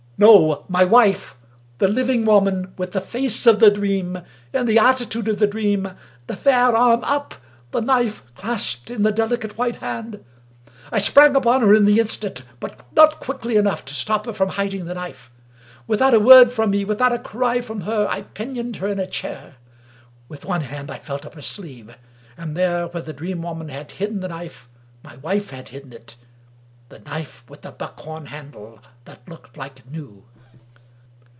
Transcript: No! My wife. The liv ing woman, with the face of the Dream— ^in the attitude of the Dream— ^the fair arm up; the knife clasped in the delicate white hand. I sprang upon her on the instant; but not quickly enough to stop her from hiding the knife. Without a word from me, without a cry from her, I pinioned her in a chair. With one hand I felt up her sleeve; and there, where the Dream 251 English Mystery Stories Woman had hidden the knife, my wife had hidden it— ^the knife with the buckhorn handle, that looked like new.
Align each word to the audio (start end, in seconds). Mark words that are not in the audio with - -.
No! 0.23 0.65
My 0.69 0.83
wife. 0.83 1.35
The 1.79 1.87
liv 1.87 2.07
ing 2.07 2.25
woman, 2.25 2.73
with 2.77 2.91
the 2.91 3.01
face 3.01 3.47
of 3.47 3.59
the 3.59 3.71
Dream— 3.71 4.21
^in 4.53 4.67
the 4.67 4.77
attitude 4.77 5.27
of 5.27 5.39
the 5.39 5.47
Dream— 5.47 5.95
^the 6.27 6.37
fair 6.37 6.75
arm 6.75 7.03
up; 7.03 7.33
the 7.71 7.81
knife 7.81 8.21
clasped 8.35 8.91
in 8.91 9.01
the 9.01 9.11
delicate 9.11 9.57
white 9.57 9.77
hand. 9.77 10.23
I 10.91 10.99
sprang 10.99 11.35
upon 11.35 11.61
her 11.61 11.75
on 11.75 11.85
the 11.85 11.97
instant; 11.99 12.43
but 12.59 12.79
not 12.95 13.19
quickly 13.19 13.55
enough 13.57 13.83
to 13.85 13.95
stop 13.95 14.27
her 14.27 14.33
from 14.33 14.49
hiding 14.49 14.85
the 14.85 14.93
knife. 14.93 15.31
Without 15.87 16.13
a 16.13 16.19
word 16.19 16.51
from 16.51 16.69
me, 16.69 16.85
without 16.85 17.11
a 17.11 17.17
cry 17.17 17.59
from 17.59 17.81
her, 17.81 18.07
I 18.07 18.21
pinioned 18.21 18.75
her 18.75 18.87
in 18.89 18.99
a 18.99 19.07
chair. 19.07 19.55
With 20.29 20.45
one 20.45 20.61
hand 20.61 20.91
I 20.91 20.99
felt 20.99 21.25
up 21.25 21.33
her 21.33 21.41
sleeve; 21.41 21.97
and 22.37 22.55
there, 22.55 22.85
where 22.89 23.01
the 23.01 23.11
Dream 23.11 23.41
251 23.41 23.41
English 23.41 23.99
Mystery 23.99 24.07
Stories 24.07 24.21
Woman 24.21 24.21
had 24.21 24.21
hidden 24.21 24.21
the 24.21 24.27
knife, 24.27 24.69
my 25.03 25.15
wife 25.27 25.49
had 25.49 25.69
hidden 25.69 25.91
it— 25.93 26.15
^the 26.91 27.03
knife 27.05 27.45
with 27.49 27.61
the 27.61 27.71
buckhorn 27.71 28.25
handle, 28.25 28.77
that 29.05 29.27
looked 29.29 29.55
like 29.55 29.89
new. 29.89 30.21